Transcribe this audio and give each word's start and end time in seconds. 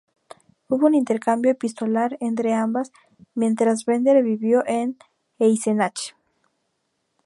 Hubo 0.67 0.87
un 0.87 0.95
intercambio 0.95 1.51
epistolar 1.51 2.17
entre 2.21 2.55
ambas 2.55 2.91
mientras 3.35 3.85
Bender 3.85 4.23
vivió 4.23 4.63
en 4.65 4.97
Eisenach. 5.37 6.15